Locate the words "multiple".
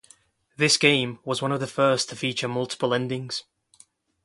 2.47-2.91